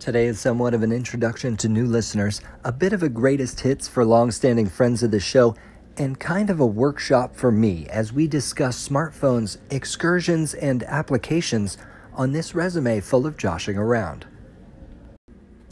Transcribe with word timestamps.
Today 0.00 0.28
is 0.28 0.40
somewhat 0.40 0.72
of 0.72 0.82
an 0.82 0.92
introduction 0.92 1.58
to 1.58 1.68
new 1.68 1.84
listeners, 1.84 2.40
a 2.64 2.72
bit 2.72 2.94
of 2.94 3.02
a 3.02 3.08
greatest 3.10 3.60
hits 3.60 3.86
for 3.86 4.02
long-standing 4.02 4.66
friends 4.66 5.02
of 5.02 5.10
the 5.10 5.20
show, 5.20 5.54
and 5.98 6.18
kind 6.18 6.48
of 6.48 6.58
a 6.58 6.64
workshop 6.64 7.36
for 7.36 7.52
me 7.52 7.86
as 7.88 8.10
we 8.10 8.26
discuss 8.26 8.88
smartphones, 8.88 9.58
excursions, 9.68 10.54
and 10.54 10.84
applications 10.84 11.76
on 12.14 12.32
this 12.32 12.54
resume 12.54 13.00
full 13.00 13.26
of 13.26 13.36
joshing 13.36 13.76
around. 13.76 14.24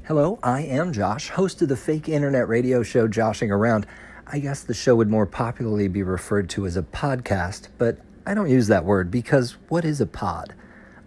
Hello, 0.05 0.39
I 0.43 0.61
am 0.61 0.93
Josh, 0.93 1.31
host 1.31 1.63
of 1.63 1.71
the 1.71 1.77
fake 1.77 2.07
internet 2.07 2.49
radio 2.49 2.83
show 2.83 3.09
Joshing 3.09 3.51
Around. 3.51 3.87
I 4.27 4.41
guess 4.41 4.63
the 4.63 4.75
show 4.75 4.95
would 4.95 5.09
more 5.09 5.25
popularly 5.25 5.89
be 5.89 6.03
referred 6.03 6.51
to 6.51 6.67
as 6.67 6.77
a 6.77 6.83
podcast, 6.83 7.69
but 7.79 7.97
I 8.27 8.35
don't 8.35 8.51
use 8.51 8.67
that 8.67 8.85
word 8.85 9.11
because 9.11 9.57
what 9.71 9.87
is 9.87 10.03
a 10.03 10.07
pod? 10.07 10.53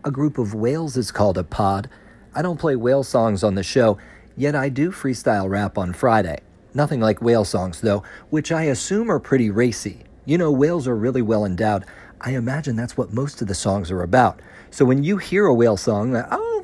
A 0.04 0.10
group 0.10 0.40
of 0.40 0.56
whales 0.56 0.98
is 0.98 1.12
called 1.12 1.38
a 1.38 1.44
pod. 1.44 1.88
I 2.34 2.42
don't 2.42 2.60
play 2.60 2.76
whale 2.76 3.04
songs 3.04 3.44
on 3.44 3.56
the 3.56 3.64
show, 3.64 3.98
yet 4.38 4.56
I 4.56 4.70
do 4.70 4.92
freestyle 4.92 5.50
rap 5.50 5.78
on 5.78 5.94
Friday. 5.94 6.40
Nothing 6.74 7.02
like 7.02 7.22
whale 7.22 7.46
songs, 7.46 7.82
though, 7.82 8.04
which 8.30 8.52
I 8.52 8.64
assume 8.64 9.12
are 9.12 9.20
pretty 9.20 9.50
racy. 9.50 10.04
You 10.26 10.38
know, 10.38 10.52
whales 10.52 10.88
are 10.88 10.96
really 10.96 11.22
well 11.22 11.46
endowed. 11.46 11.86
I 12.22 12.32
imagine 12.32 12.76
that's 12.76 12.96
what 12.96 13.14
most 13.14 13.42
of 13.42 13.48
the 13.48 13.56
songs 13.56 13.92
are 13.92 14.04
about. 14.04 14.40
So 14.70 14.86
when 14.86 15.04
you 15.04 15.18
hear 15.18 15.46
a 15.46 15.54
whale 15.54 15.78
song, 15.78 16.16
oh, 16.16 16.56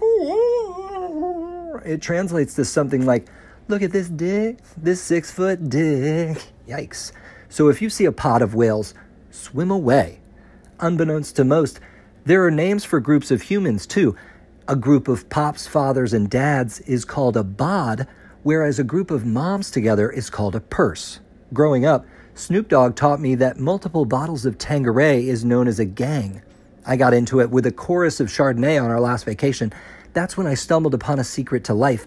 it 1.85 2.01
translates 2.01 2.53
to 2.55 2.65
something 2.65 3.05
like, 3.05 3.27
Look 3.69 3.81
at 3.81 3.91
this 3.91 4.07
dick, 4.07 4.59
this 4.77 5.01
six 5.01 5.29
foot 5.29 5.69
dick. 5.69 6.41
Yikes. 6.67 7.11
So 7.49 7.67
if 7.67 7.81
you 7.81 7.89
see 7.89 8.05
a 8.05 8.13
pod 8.13 8.41
of 8.41 8.55
whales, 8.55 8.93
swim 9.29 9.71
away. 9.71 10.21
Unbeknownst 10.79 11.35
to 11.35 11.43
most, 11.43 11.81
there 12.23 12.45
are 12.45 12.51
names 12.51 12.85
for 12.85 13.01
groups 13.01 13.29
of 13.29 13.41
humans 13.41 13.85
too. 13.85 14.15
A 14.67 14.75
group 14.75 15.07
of 15.07 15.29
pops, 15.29 15.65
fathers, 15.65 16.13
and 16.13 16.29
dads 16.29 16.79
is 16.81 17.05
called 17.05 17.37
a 17.37 17.43
bod, 17.43 18.07
whereas 18.43 18.79
a 18.79 18.83
group 18.83 19.11
of 19.11 19.25
moms 19.25 19.71
together 19.71 20.09
is 20.09 20.29
called 20.29 20.55
a 20.55 20.59
purse. 20.59 21.19
Growing 21.53 21.85
up, 21.85 22.05
Snoop 22.35 22.67
Dogg 22.67 22.95
taught 22.95 23.21
me 23.21 23.35
that 23.35 23.59
multiple 23.59 24.05
bottles 24.05 24.45
of 24.45 24.57
Tanqueray 24.57 25.27
is 25.27 25.45
known 25.45 25.67
as 25.67 25.79
a 25.79 25.85
gang. 25.85 26.41
I 26.85 26.97
got 26.97 27.13
into 27.13 27.39
it 27.39 27.49
with 27.49 27.65
a 27.65 27.71
chorus 27.71 28.19
of 28.19 28.27
Chardonnay 28.27 28.81
on 28.81 28.91
our 28.91 28.99
last 28.99 29.25
vacation. 29.25 29.73
That's 30.13 30.37
when 30.37 30.47
I 30.47 30.53
stumbled 30.53 30.93
upon 30.93 31.19
a 31.19 31.23
secret 31.23 31.63
to 31.65 31.73
life 31.73 32.05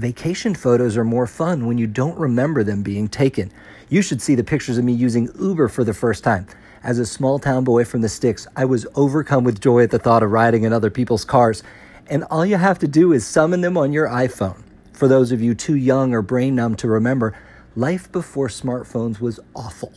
Vacation 0.00 0.54
photos 0.54 0.96
are 0.96 1.04
more 1.04 1.26
fun 1.26 1.66
when 1.66 1.76
you 1.76 1.86
don't 1.86 2.18
remember 2.18 2.64
them 2.64 2.82
being 2.82 3.06
taken. 3.06 3.52
You 3.90 4.00
should 4.00 4.22
see 4.22 4.34
the 4.34 4.42
pictures 4.42 4.78
of 4.78 4.84
me 4.84 4.94
using 4.94 5.28
Uber 5.38 5.68
for 5.68 5.84
the 5.84 5.92
first 5.92 6.24
time. 6.24 6.46
As 6.82 6.98
a 6.98 7.04
small 7.04 7.38
town 7.38 7.64
boy 7.64 7.84
from 7.84 8.00
the 8.00 8.08
sticks, 8.08 8.46
I 8.56 8.64
was 8.64 8.86
overcome 8.94 9.44
with 9.44 9.60
joy 9.60 9.82
at 9.82 9.90
the 9.90 9.98
thought 9.98 10.22
of 10.22 10.30
riding 10.30 10.62
in 10.62 10.72
other 10.72 10.88
people's 10.88 11.26
cars. 11.26 11.62
And 12.08 12.24
all 12.24 12.44
you 12.44 12.56
have 12.56 12.78
to 12.80 12.88
do 12.88 13.12
is 13.12 13.26
summon 13.26 13.60
them 13.60 13.76
on 13.76 13.92
your 13.92 14.08
iPhone. 14.08 14.62
For 14.92 15.08
those 15.08 15.32
of 15.32 15.40
you 15.40 15.54
too 15.54 15.76
young 15.76 16.12
or 16.12 16.22
brain 16.22 16.54
numb 16.54 16.74
to 16.76 16.88
remember, 16.88 17.36
life 17.76 18.10
before 18.10 18.48
smartphones 18.48 19.20
was 19.20 19.40
awful. 19.54 19.92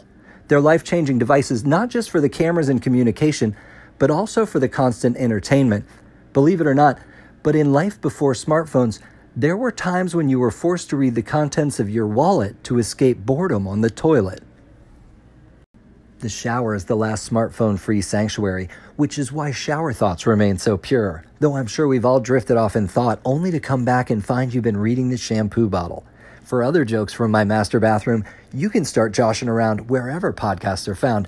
They're 0.48 0.62
life 0.62 0.84
changing 0.84 1.20
devices 1.20 1.66
not 1.66 1.90
just 1.90 2.09
for 2.09 2.22
the 2.22 2.30
cameras 2.30 2.70
and 2.70 2.81
communication, 2.81 3.56
but 3.98 4.12
also 4.12 4.46
for 4.46 4.59
the 4.59 4.70
constant 4.70 5.18
entertainment. 5.18 5.86
Believe 6.34 6.62
it 6.62 6.68
or 6.68 6.76
not, 6.76 7.00
but 7.42 7.56
in 7.56 7.74
life 7.74 8.00
before 8.00 8.34
smartphones, 8.34 9.00
there 9.36 9.58
were 9.58 9.72
times 9.72 10.16
when 10.16 10.30
you 10.30 10.40
were 10.40 10.52
forced 10.52 10.90
to 10.92 10.98
read 10.98 11.16
the 11.16 11.22
contents 11.22 11.80
of 11.80 11.90
your 11.90 12.08
wallet 12.08 12.64
to 12.66 12.78
escape 12.78 13.20
boredom 13.20 13.68
on 13.68 13.81
the 13.81 13.90
toilet. 13.90 14.44
The 16.24 16.30
shower 16.30 16.74
is 16.74 16.86
the 16.86 16.96
last 16.96 17.30
smartphone 17.30 17.78
free 17.78 18.00
sanctuary, 18.02 18.70
which 18.96 19.20
is 19.20 19.34
why 19.34 19.52
shower 19.52 19.92
thoughts 19.92 20.26
remain 20.26 20.58
so 20.58 20.78
pure. 20.78 21.26
Though 21.42 21.58
I'm 21.58 21.68
sure 21.68 21.86
we've 21.86 22.06
all 22.06 22.22
drifted 22.22 22.56
off 22.56 22.78
in 22.78 22.88
thought 22.88 23.20
only 23.26 23.52
to 23.52 23.60
come 23.60 23.84
back 23.84 24.10
and 24.10 24.24
find 24.24 24.54
you've 24.54 24.64
been 24.64 24.78
reading 24.78 25.10
the 25.10 25.18
shampoo 25.18 25.68
bottle. 25.68 26.06
For 26.46 26.64
other 26.64 26.86
jokes 26.86 27.12
from 27.12 27.30
my 27.32 27.44
master 27.44 27.78
bathroom, 27.82 28.24
you 28.54 28.70
can 28.70 28.86
start 28.86 29.14
joshing 29.14 29.50
around 29.50 29.90
wherever 29.90 30.32
podcasts 30.32 30.88
are 30.88 30.96
found, 30.96 31.28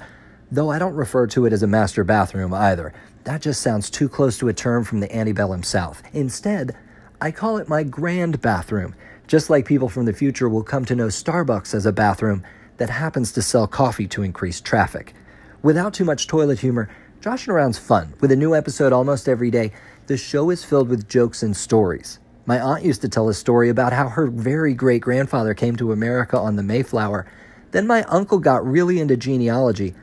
though 0.49 0.69
I 0.69 0.79
don't 0.79 0.95
refer 0.95 1.27
to 1.27 1.45
it 1.45 1.51
as 1.51 1.61
a 1.61 1.67
master 1.67 2.05
bathroom 2.05 2.53
either. 2.53 2.93
That 3.25 3.41
just 3.41 3.61
sounds 3.61 3.89
too 3.89 4.07
close 4.07 4.37
to 4.37 4.47
a 4.47 4.53
term 4.53 4.85
from 4.85 5.01
the 5.01 5.13
antebellum 5.13 5.63
South. 5.63 6.03
Instead, 6.13 6.73
I 7.19 7.31
call 7.31 7.57
it 7.57 7.67
my 7.67 7.83
grand 7.83 8.39
bathroom, 8.39 8.95
just 9.27 9.49
like 9.49 9.65
people 9.65 9.89
from 9.89 10.05
the 10.05 10.13
future 10.13 10.47
will 10.47 10.63
come 10.63 10.85
to 10.85 10.95
know 10.95 11.07
Starbucks 11.07 11.73
as 11.73 11.85
a 11.85 11.91
bathroom 11.91 12.45
that 12.77 12.89
happens 12.89 13.31
to 13.33 13.41
sell 13.41 13.67
coffee 13.67 14.07
to 14.07 14.23
increase 14.23 14.61
traffic. 14.61 15.13
Without 15.61 15.93
too 15.93 16.05
much 16.05 16.27
toilet 16.27 16.59
humor, 16.59 16.89
Joshing 17.21 17.53
Around's 17.53 17.79
fun. 17.79 18.13
With 18.19 18.31
a 18.31 18.35
new 18.35 18.53
episode 18.53 18.93
almost 18.93 19.27
every 19.27 19.49
day, 19.49 19.71
the 20.07 20.17
show 20.17 20.51
is 20.51 20.63
filled 20.63 20.89
with 20.89 21.09
jokes 21.09 21.41
and 21.41 21.57
stories. 21.57 22.19
My 22.45 22.59
aunt 22.59 22.85
used 22.85 23.01
to 23.01 23.09
tell 23.09 23.29
a 23.29 23.33
story 23.33 23.69
about 23.69 23.93
how 23.93 24.09
her 24.09 24.27
very 24.27 24.75
great 24.75 25.01
grandfather 25.01 25.55
came 25.55 25.75
to 25.77 25.91
America 25.91 26.37
on 26.37 26.55
the 26.55 26.61
Mayflower. 26.61 27.25
Then 27.71 27.87
my 27.87 28.03
uncle 28.03 28.37
got 28.37 28.63
really 28.63 28.99
into 28.99 29.17
genealogy. 29.17 29.95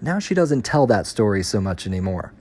Now 0.00 0.18
she 0.18 0.34
doesn't 0.34 0.62
tell 0.62 0.86
that 0.86 1.06
story 1.06 1.42
so 1.42 1.60
much 1.60 1.86
anymore. 1.86 2.32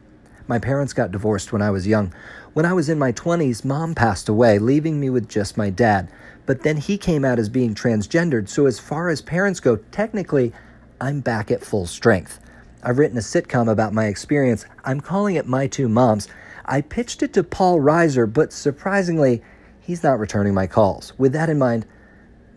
My 0.49 0.57
parents 0.57 0.93
got 0.93 1.11
divorced 1.11 1.53
when 1.53 1.61
I 1.61 1.69
was 1.69 1.85
young. 1.85 2.11
When 2.53 2.65
I 2.65 2.73
was 2.73 2.89
in 2.89 2.97
my 2.97 3.11
20s, 3.11 3.63
mom 3.63 3.93
passed 3.93 4.27
away, 4.27 4.57
leaving 4.57 4.99
me 4.99 5.11
with 5.11 5.29
just 5.29 5.57
my 5.57 5.69
dad. 5.69 6.09
But 6.47 6.63
then 6.63 6.77
he 6.77 6.97
came 6.97 7.23
out 7.23 7.37
as 7.37 7.49
being 7.49 7.75
transgendered, 7.75 8.49
so 8.49 8.65
as 8.65 8.79
far 8.79 9.09
as 9.09 9.21
parents 9.21 9.59
go, 9.59 9.75
technically, 9.75 10.51
I'm 10.99 11.19
back 11.19 11.51
at 11.51 11.63
full 11.63 11.85
strength. 11.85 12.39
I've 12.81 12.97
written 12.97 13.19
a 13.19 13.21
sitcom 13.21 13.69
about 13.69 13.93
my 13.93 14.05
experience. 14.05 14.65
I'm 14.83 15.01
calling 15.01 15.35
it 15.35 15.45
My 15.45 15.67
Two 15.67 15.87
Moms. 15.87 16.27
I 16.65 16.81
pitched 16.81 17.21
it 17.21 17.31
to 17.33 17.43
Paul 17.43 17.79
Reiser, 17.79 18.25
but 18.25 18.51
surprisingly, 18.51 19.43
he's 19.79 20.01
not 20.01 20.17
returning 20.17 20.55
my 20.55 20.65
calls. 20.65 21.13
With 21.19 21.31
that 21.33 21.51
in 21.51 21.59
mind, 21.59 21.85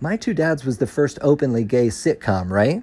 My 0.01 0.17
Two 0.17 0.33
Dads 0.33 0.65
was 0.65 0.79
the 0.79 0.87
first 0.87 1.19
openly 1.21 1.65
gay 1.65 1.89
sitcom, 1.89 2.49
right? 2.49 2.83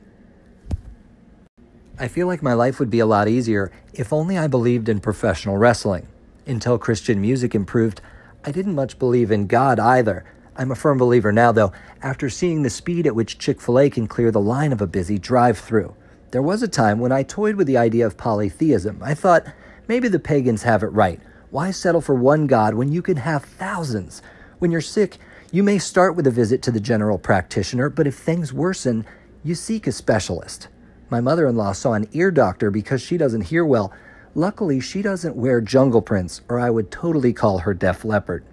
I 2.02 2.08
feel 2.08 2.28
like 2.28 2.42
my 2.42 2.54
life 2.54 2.80
would 2.80 2.90
be 2.90 3.00
a 3.00 3.06
lot 3.06 3.28
easier 3.28 3.74
if 3.94 4.14
only 4.14 4.38
I 4.38 4.48
believed 4.48 4.88
in 4.88 5.02
professional 5.02 5.58
wrestling. 5.58 6.08
Until 6.46 6.78
Christian 6.78 7.20
music 7.20 7.54
improved, 7.54 8.00
I 8.46 8.52
didn't 8.54 8.76
much 8.76 8.98
believe 8.98 9.32
in 9.32 9.48
God 9.48 9.82
either. 9.82 10.24
I'm 10.56 10.72
a 10.72 10.76
firm 10.76 10.98
believer 10.98 11.34
now, 11.34 11.52
though, 11.52 11.74
after 12.02 12.30
seeing 12.30 12.64
the 12.64 12.70
speed 12.70 13.06
at 13.06 13.16
which 13.16 13.38
Chick 13.38 13.60
fil 13.60 13.80
A 13.80 13.90
can 13.90 14.08
clear 14.08 14.32
the 14.32 14.40
line 14.40 14.72
of 14.72 14.80
a 14.80 14.88
busy 14.88 15.20
drive 15.20 15.58
through. 15.58 15.94
There 16.32 16.42
was 16.42 16.64
a 16.64 16.70
time 16.70 17.00
when 17.00 17.12
I 17.12 17.24
toyed 17.24 17.56
with 17.56 17.68
the 17.68 17.78
idea 17.78 18.06
of 18.06 18.16
polytheism. 18.16 19.02
I 19.04 19.14
thought, 19.14 19.46
maybe 19.90 20.08
the 20.08 20.20
pagans 20.20 20.64
have 20.64 20.84
it 20.84 20.88
right. 20.88 21.20
Why 21.52 21.72
settle 21.72 22.00
for 22.00 22.16
one 22.16 22.48
God 22.48 22.76
when 22.76 22.94
you 22.94 23.02
can 23.02 23.18
have 23.18 23.44
thousands? 23.44 24.22
When 24.60 24.72
you're 24.72 24.80
sick, 24.80 25.18
you 25.52 25.64
may 25.64 25.80
start 25.80 26.16
with 26.16 26.28
a 26.28 26.32
visit 26.32 26.62
to 26.62 26.72
the 26.72 26.80
general 26.80 27.18
practitioner, 27.18 27.90
but 27.90 28.08
if 28.08 28.16
things 28.16 28.54
worsen, 28.54 29.06
you 29.44 29.54
seek 29.54 29.86
a 29.86 29.92
specialist. 29.92 30.70
My 31.10 31.22
mother 31.22 31.48
in 31.48 31.56
law 31.56 31.72
saw 31.72 31.94
an 31.94 32.08
ear 32.12 32.32
doctor 32.32 32.72
because 32.72 33.02
she 33.02 33.18
doesn't 33.18 33.42
hear 33.42 33.66
well, 33.66 33.94
Luckily, 34.36 34.80
she 34.80 35.02
doesn't 35.02 35.36
wear 35.36 35.60
jungle 35.60 36.02
prints, 36.02 36.42
or 36.48 36.60
I 36.60 36.70
would 36.70 36.92
totally 36.92 37.34
call 37.34 37.60
her 37.60 37.74
Deaf 37.74 38.06
Leopard. 38.06 38.46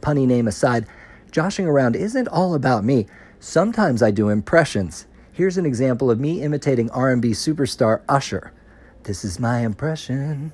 Punny 0.00 0.26
name 0.26 0.46
aside, 0.46 0.86
joshing 1.30 1.66
around 1.66 1.96
isn't 1.96 2.28
all 2.28 2.54
about 2.54 2.84
me. 2.84 3.06
Sometimes 3.40 4.02
I 4.02 4.10
do 4.10 4.28
impressions. 4.28 5.06
Here's 5.32 5.56
an 5.56 5.64
example 5.64 6.10
of 6.10 6.20
me 6.20 6.42
imitating 6.42 6.90
R&B 6.90 7.30
superstar 7.30 8.02
Usher. 8.08 8.52
This 9.04 9.24
is 9.24 9.40
my 9.40 9.60
impression. 9.60 10.52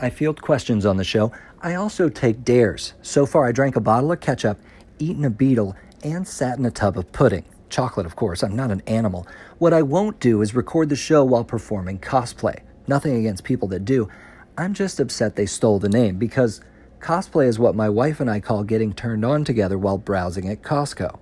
I 0.00 0.10
field 0.10 0.42
questions 0.42 0.84
on 0.84 0.96
the 0.96 1.04
show. 1.04 1.30
I 1.62 1.76
also 1.76 2.08
take 2.08 2.44
dares. 2.44 2.94
So 3.00 3.26
far, 3.26 3.46
I 3.46 3.52
drank 3.52 3.76
a 3.76 3.80
bottle 3.80 4.10
of 4.10 4.20
ketchup, 4.20 4.58
eaten 4.98 5.24
a 5.24 5.30
beetle, 5.30 5.76
and 6.02 6.26
sat 6.26 6.58
in 6.58 6.66
a 6.66 6.70
tub 6.70 6.98
of 6.98 7.10
pudding. 7.12 7.44
Chocolate, 7.74 8.06
of 8.06 8.14
course. 8.14 8.44
I'm 8.44 8.54
not 8.54 8.70
an 8.70 8.82
animal. 8.86 9.26
What 9.58 9.72
I 9.72 9.82
won't 9.82 10.20
do 10.20 10.42
is 10.42 10.54
record 10.54 10.90
the 10.90 10.94
show 10.94 11.24
while 11.24 11.42
performing 11.42 11.98
cosplay. 11.98 12.60
Nothing 12.86 13.16
against 13.16 13.42
people 13.42 13.66
that 13.66 13.84
do. 13.84 14.08
I'm 14.56 14.74
just 14.74 15.00
upset 15.00 15.34
they 15.34 15.46
stole 15.46 15.80
the 15.80 15.88
name 15.88 16.16
because 16.16 16.60
cosplay 17.00 17.48
is 17.48 17.58
what 17.58 17.74
my 17.74 17.88
wife 17.88 18.20
and 18.20 18.30
I 18.30 18.38
call 18.38 18.62
getting 18.62 18.92
turned 18.92 19.24
on 19.24 19.42
together 19.44 19.76
while 19.76 19.98
browsing 19.98 20.48
at 20.48 20.62
Costco. 20.62 21.18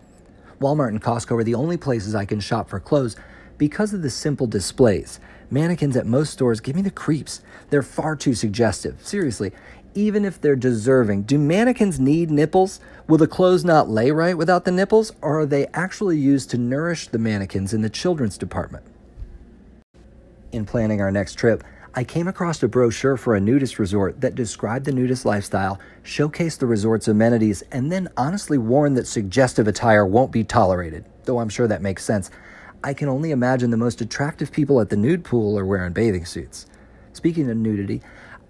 Walmart 0.60 0.88
and 0.88 1.00
Costco 1.00 1.40
are 1.40 1.42
the 1.42 1.54
only 1.54 1.78
places 1.78 2.14
I 2.14 2.26
can 2.26 2.38
shop 2.38 2.68
for 2.68 2.78
clothes 2.78 3.16
because 3.56 3.94
of 3.94 4.02
the 4.02 4.10
simple 4.10 4.46
displays. 4.46 5.20
Mannequins 5.50 5.96
at 5.96 6.04
most 6.04 6.34
stores 6.34 6.60
give 6.60 6.76
me 6.76 6.82
the 6.82 6.90
creeps. 6.90 7.40
They're 7.70 7.82
far 7.82 8.14
too 8.14 8.34
suggestive. 8.34 9.00
Seriously, 9.00 9.52
even 9.94 10.24
if 10.24 10.40
they're 10.40 10.56
deserving. 10.56 11.22
Do 11.22 11.38
mannequins 11.38 12.00
need 12.00 12.30
nipples? 12.30 12.80
Will 13.08 13.18
the 13.18 13.26
clothes 13.26 13.64
not 13.64 13.88
lay 13.88 14.10
right 14.10 14.36
without 14.36 14.64
the 14.64 14.70
nipples, 14.70 15.12
or 15.20 15.40
are 15.40 15.46
they 15.46 15.66
actually 15.74 16.18
used 16.18 16.50
to 16.50 16.58
nourish 16.58 17.08
the 17.08 17.18
mannequins 17.18 17.72
in 17.74 17.82
the 17.82 17.90
children's 17.90 18.38
department? 18.38 18.84
In 20.52 20.64
planning 20.66 21.00
our 21.00 21.10
next 21.10 21.34
trip, 21.34 21.64
I 21.94 22.04
came 22.04 22.26
across 22.26 22.62
a 22.62 22.68
brochure 22.68 23.18
for 23.18 23.34
a 23.34 23.40
nudist 23.40 23.78
resort 23.78 24.22
that 24.22 24.34
described 24.34 24.86
the 24.86 24.92
nudist 24.92 25.26
lifestyle, 25.26 25.78
showcased 26.02 26.58
the 26.58 26.66
resort's 26.66 27.06
amenities, 27.06 27.62
and 27.70 27.92
then 27.92 28.08
honestly 28.16 28.56
warned 28.56 28.96
that 28.96 29.06
suggestive 29.06 29.68
attire 29.68 30.06
won't 30.06 30.32
be 30.32 30.42
tolerated, 30.42 31.04
though 31.24 31.38
I'm 31.38 31.50
sure 31.50 31.68
that 31.68 31.82
makes 31.82 32.02
sense. 32.02 32.30
I 32.82 32.94
can 32.94 33.08
only 33.08 33.30
imagine 33.30 33.70
the 33.70 33.76
most 33.76 34.00
attractive 34.00 34.50
people 34.50 34.80
at 34.80 34.88
the 34.88 34.96
nude 34.96 35.22
pool 35.22 35.58
are 35.58 35.66
wearing 35.66 35.92
bathing 35.92 36.24
suits. 36.24 36.66
Speaking 37.12 37.50
of 37.50 37.58
nudity, 37.58 38.00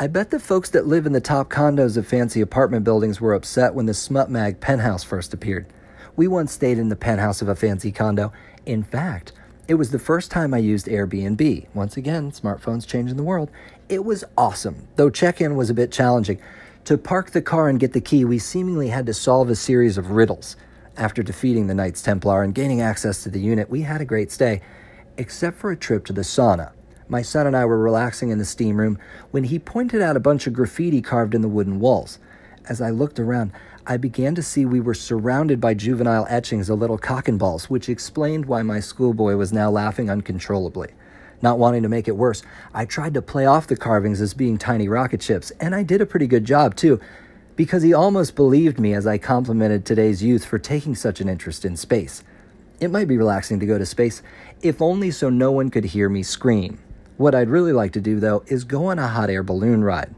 I 0.03 0.09
bet 0.09 0.31
the 0.31 0.41
folks 0.41 0.69
that 0.71 0.89
live 0.89 1.07
in 1.07 1.13
the 1.13 1.21
top 1.21 1.49
condos 1.49 1.97
of 1.97 2.09
fancy 2.09 2.41
apartment 2.41 2.83
buildings 2.83 3.21
were 3.21 3.35
upset 3.35 3.73
when 3.73 3.87
the 3.87 3.95
Smut 3.95 4.29
Mag 4.29 4.59
penthouse 4.59 5.05
first 5.05 5.33
appeared. 5.33 5.65
We 6.17 6.27
once 6.27 6.51
stayed 6.51 6.77
in 6.79 6.89
the 6.89 6.97
penthouse 6.97 7.41
of 7.41 7.47
a 7.47 7.55
fancy 7.55 7.93
condo. 7.93 8.33
In 8.67 8.83
fact, 8.83 9.31
it 9.69 9.75
was 9.75 9.93
the 9.93 10.01
first 10.01 10.33
time 10.33 10.55
I 10.55 10.59
used 10.59 10.89
Airbnb. 10.89 11.69
Once 11.73 11.97
again, 11.97 12.33
smartphones 12.33 12.85
changing 12.85 13.17
the 13.17 13.23
world. 13.23 13.49
It 13.89 14.05
was 14.05 14.25
awesome, 14.37 14.89
though 14.97 15.09
check 15.09 15.41
in 15.41 15.55
was 15.55 15.71
a 15.71 15.75
bit 15.75 15.93
challenging. 15.93 16.41
To 16.87 16.99
park 16.99 17.31
the 17.31 17.41
car 17.41 17.69
and 17.69 17.79
get 17.79 17.93
the 17.93 18.01
key, 18.01 18.25
we 18.25 18.41
seemingly 18.41 18.89
had 18.89 19.07
to 19.07 19.15
solve 19.15 19.51
a 19.51 19.55
series 19.55 19.99
of 19.99 20.11
riddles. 20.11 20.57
After 20.97 21.23
defeating 21.23 21.69
the 21.69 21.77
Knights 21.77 22.03
Templar 22.03 22.43
and 22.43 22.57
gaining 22.57 22.81
access 22.81 23.23
to 23.23 23.29
the 23.29 23.41
unit, 23.41 23.71
we 23.71 23.83
had 23.83 24.01
a 24.01 24.05
great 24.05 24.33
stay, 24.33 24.63
except 25.17 25.59
for 25.59 25.71
a 25.71 25.77
trip 25.77 26.05
to 26.07 26.13
the 26.13 26.23
sauna. 26.23 26.73
My 27.13 27.21
son 27.21 27.47
and 27.47 27.55
I 27.55 27.67
were 27.67 27.77
relaxing 27.77 28.31
in 28.31 28.39
the 28.39 28.45
steam 28.47 28.79
room 28.79 28.99
when 29.33 29.45
he 29.45 29.59
pointed 29.59 30.01
out 30.01 30.17
a 30.17 30.21
bunch 30.21 30.47
of 30.47 30.55
graffiti 30.55 31.03
carved 31.03 31.35
in 31.35 31.43
the 31.43 31.49
wooden 31.49 31.79
walls. 31.79 32.19
As 32.71 32.81
I 32.81 32.89
looked 32.89 33.21
around, 33.21 33.53
I 33.87 33.99
began 33.99 34.35
to 34.35 34.43
see 34.43 34.65
we 34.65 34.81
were 34.81 34.95
surrounded 34.95 35.61
by 35.61 35.75
juvenile 35.75 36.27
etchings 36.31 36.71
of 36.71 36.79
little 36.79 36.97
cock 36.97 37.29
and 37.29 37.39
balls, 37.39 37.69
which 37.69 37.91
explained 37.91 38.47
why 38.47 38.63
my 38.63 38.81
schoolboy 38.81 39.37
was 39.37 39.53
now 39.53 39.71
laughing 39.71 40.09
uncontrollably. 40.09 40.89
Not 41.43 41.59
wanting 41.59 41.83
to 41.83 41.89
make 41.91 42.09
it 42.09 42.17
worse, 42.17 42.43
I 42.73 42.87
tried 42.87 43.13
to 43.13 43.21
play 43.21 43.45
off 43.45 43.67
the 43.67 43.77
carvings 43.77 44.23
as 44.23 44.33
being 44.33 44.57
tiny 44.57 44.89
rocket 44.89 45.23
ships, 45.23 45.51
and 45.61 45.75
I 45.75 45.83
did 45.83 46.01
a 46.01 46.07
pretty 46.07 46.27
good 46.27 46.47
job 46.47 46.77
too 46.77 46.99
because 47.57 47.83
he 47.83 47.93
almost 47.93 48.35
believed 48.35 48.81
me 48.81 48.95
as 48.95 49.07
I 49.07 49.19
complimented 49.19 49.85
today's 49.85 50.23
youth 50.23 50.47
for 50.47 50.59
taking 50.59 50.95
such 50.95 51.21
an 51.21 51.29
interest 51.29 51.67
in 51.67 51.77
space. 51.77 52.25
It 52.81 52.91
might 52.91 53.07
be 53.07 53.19
relaxing 53.19 53.61
to 53.61 53.67
go 53.67 53.77
to 53.77 53.85
space, 53.85 54.23
if 54.63 54.81
only 54.81 55.11
so 55.11 55.29
no 55.29 55.53
one 55.53 55.69
could 55.69 55.85
hear 55.85 56.09
me 56.09 56.23
scream. 56.23 56.79
What 57.23 57.37
I'd 57.37 57.51
really 57.51 57.73
like 57.73 57.93
to 57.93 58.01
do, 58.01 58.19
though, 58.19 58.43
is 58.49 58.65
go 58.65 58.87
on 58.87 58.99
a 58.99 59.07
hot 59.07 59.31
air 59.31 59.45
balloon 59.45 59.85
ride. 59.85 60.13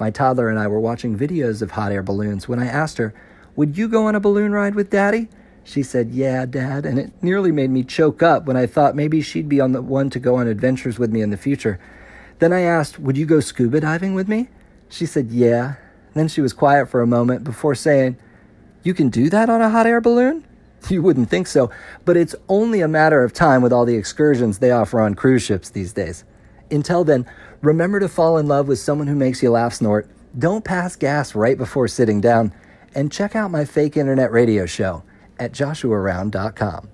My 0.00 0.10
toddler 0.10 0.48
and 0.48 0.58
I 0.58 0.66
were 0.66 0.80
watching 0.80 1.16
videos 1.16 1.62
of 1.62 1.70
hot 1.70 1.92
air 1.92 2.02
balloons 2.02 2.48
when 2.48 2.58
I 2.58 2.66
asked 2.66 2.98
her, 2.98 3.14
Would 3.54 3.78
you 3.78 3.86
go 3.86 4.06
on 4.06 4.16
a 4.16 4.20
balloon 4.20 4.50
ride 4.50 4.74
with 4.74 4.90
Daddy? 4.90 5.28
She 5.62 5.84
said, 5.84 6.10
Yeah, 6.10 6.46
Dad, 6.46 6.84
and 6.84 6.98
it 6.98 7.12
nearly 7.22 7.52
made 7.52 7.70
me 7.70 7.84
choke 7.84 8.24
up 8.24 8.46
when 8.46 8.56
I 8.56 8.66
thought 8.66 8.96
maybe 8.96 9.22
she'd 9.22 9.48
be 9.48 9.60
on 9.60 9.70
the 9.70 9.80
one 9.80 10.10
to 10.10 10.18
go 10.18 10.34
on 10.34 10.48
adventures 10.48 10.98
with 10.98 11.12
me 11.12 11.22
in 11.22 11.30
the 11.30 11.36
future. 11.36 11.78
Then 12.40 12.52
I 12.52 12.62
asked, 12.62 12.98
Would 12.98 13.16
you 13.16 13.24
go 13.24 13.38
scuba 13.38 13.78
diving 13.78 14.14
with 14.14 14.26
me? 14.26 14.48
She 14.88 15.06
said, 15.06 15.30
Yeah, 15.30 15.76
then 16.14 16.26
she 16.26 16.40
was 16.40 16.52
quiet 16.52 16.88
for 16.88 17.02
a 17.02 17.06
moment 17.06 17.44
before 17.44 17.76
saying, 17.76 18.16
You 18.82 18.94
can 18.94 19.10
do 19.10 19.30
that 19.30 19.48
on 19.48 19.62
a 19.62 19.70
hot 19.70 19.86
air 19.86 20.00
balloon? 20.00 20.44
You 20.88 21.02
wouldn't 21.02 21.30
think 21.30 21.46
so, 21.46 21.70
but 22.04 22.16
it's 22.16 22.34
only 22.48 22.80
a 22.80 22.88
matter 22.88 23.22
of 23.22 23.32
time 23.32 23.62
with 23.62 23.72
all 23.72 23.84
the 23.84 23.96
excursions 23.96 24.58
they 24.58 24.72
offer 24.72 25.00
on 25.00 25.14
cruise 25.14 25.42
ships 25.42 25.70
these 25.70 25.92
days. 25.92 26.24
Until 26.70 27.04
then, 27.04 27.26
remember 27.62 28.00
to 28.00 28.08
fall 28.08 28.38
in 28.38 28.46
love 28.46 28.68
with 28.68 28.78
someone 28.78 29.06
who 29.06 29.16
makes 29.16 29.42
you 29.42 29.50
laugh 29.50 29.74
snort, 29.74 30.08
don't 30.38 30.64
pass 30.64 30.96
gas 30.96 31.34
right 31.34 31.56
before 31.56 31.88
sitting 31.88 32.20
down, 32.20 32.52
and 32.94 33.12
check 33.12 33.34
out 33.34 33.50
my 33.50 33.64
fake 33.64 33.96
internet 33.96 34.32
radio 34.32 34.66
show 34.66 35.02
at 35.38 35.52
joshingaround.com. 35.52 36.88